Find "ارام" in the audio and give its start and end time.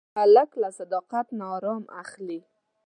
1.55-1.83